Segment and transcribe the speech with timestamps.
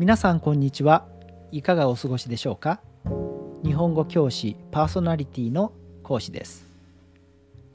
[0.00, 1.06] 皆さんこんにちは。
[1.52, 2.80] いかがお過ごしでしょうか？
[3.62, 5.70] 日本語教師パーソナリティの
[6.02, 6.66] 講師です。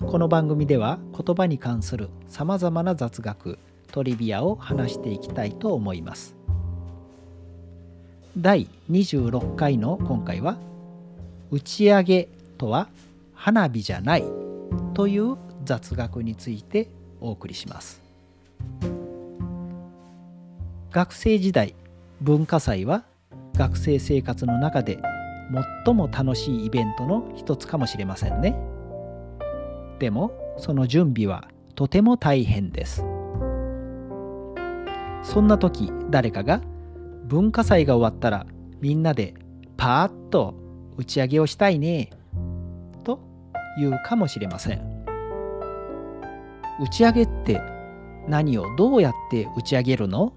[0.05, 3.57] この番組では言葉に関するさまざまな雑学
[3.93, 6.35] トリビアを話していきたいと思います。
[8.37, 10.57] 第26回の今回は
[11.51, 12.27] 打ち上げ
[12.57, 12.89] とは
[13.33, 14.25] 花火じゃない
[14.93, 16.89] という雑学について
[17.21, 18.01] お送りします。
[20.91, 21.75] 学生時代
[22.21, 23.05] 文化祭は
[23.55, 24.99] 学生生活の中で
[25.85, 28.59] 最も楽しいイベントの一つかもしれませんね。
[29.99, 33.05] でもその準備はとても大変です。
[35.23, 36.61] そんな時誰かが
[37.25, 38.45] 文化祭が終わったら
[38.81, 39.33] みんなで
[39.77, 40.55] パーッと
[40.97, 42.09] 打ち上げをしたいね。
[43.05, 43.21] と
[43.77, 45.05] 言うかもしれません。
[46.81, 47.61] 打ち上げって
[48.27, 50.33] 何をどうやって打ち上げるの？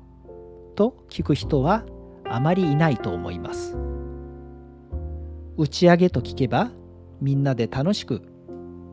[0.74, 1.84] と聞く人は
[2.24, 3.76] あまりいないと思います。
[5.56, 6.70] 打ち上げと聞けば
[7.20, 8.22] みんなで楽しく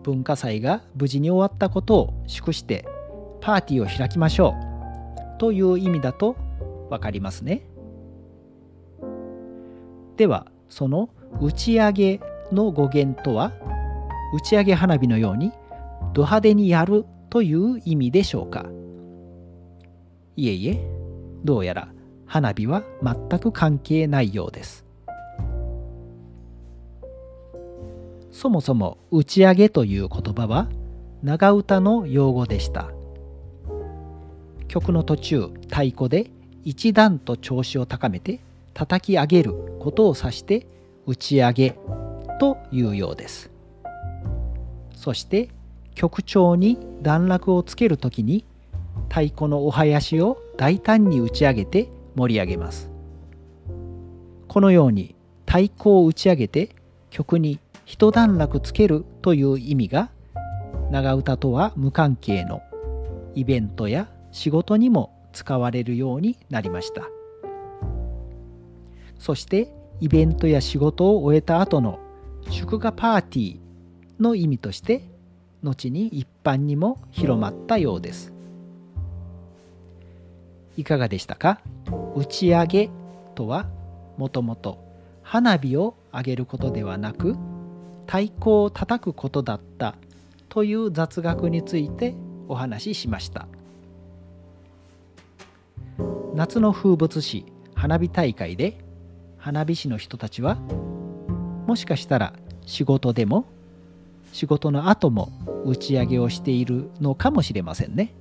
[0.03, 2.86] 文化祭が無事に終わったことを祝して
[3.41, 4.55] パーティーを開きましょ
[5.38, 6.36] うという意味だと
[6.89, 7.63] 分かりますね。
[10.17, 12.19] ではその打ち上げ
[12.52, 13.53] の語源とは
[14.33, 15.52] 打ち上げ花火のように
[16.14, 18.66] ド派手にやるという意味でしょうか。
[20.36, 20.98] いえいえ。
[21.43, 21.89] どうやら
[22.25, 24.85] 花火は全く関係ないようです。
[28.31, 30.69] そもそも打ち上げという言葉は
[31.23, 32.91] 長唄の用語でした。
[34.67, 36.29] 曲の途中太鼓で
[36.63, 38.39] 一段と調子を高めて
[38.73, 40.67] 叩き上げることを指して
[41.05, 41.79] 打ち上げ
[42.39, 43.49] というようです。
[44.95, 45.49] そして
[45.95, 48.45] 曲調に段落をつける時に
[49.09, 52.91] 太鼓のお囃子を大胆に打ち上げて盛り上げます。
[54.49, 55.15] このように
[55.45, 56.75] 太鼓を打ち上げて
[57.09, 60.09] 曲に一段落つけるという意味が
[60.92, 62.61] 長唄とは無関係の
[63.36, 67.08] イベントや仕事にも使われるようになりました。
[69.17, 69.71] そして
[70.02, 71.99] イベントや仕事を終えた後の
[72.49, 73.59] 祝賀パーティー
[74.20, 75.03] の意味として
[75.64, 78.39] 後に一般にも広まったようです。
[80.77, 81.59] いかがでしたか？
[82.15, 82.89] 打ち上げ
[83.35, 83.67] とは
[84.17, 84.83] もともと
[85.23, 87.35] 花火を上げることではなく
[88.05, 89.95] 太鼓を叩くことだった
[90.49, 92.15] という雑学について
[92.47, 93.47] お話ししました
[96.33, 98.77] 夏の風物詩花火大会で
[99.37, 100.55] 花火師の人たちは
[101.67, 102.33] もしかしたら
[102.65, 103.45] 仕事でも
[104.33, 105.31] 仕事の後も
[105.65, 108.13] 打ち上げをしているのかもしれませんね。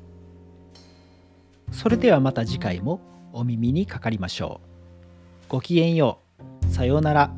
[1.78, 3.00] それではまた次回も
[3.32, 5.48] お耳にかかりましょう。
[5.48, 6.18] ごきげんよ
[6.64, 6.66] う。
[6.66, 7.32] さようなら。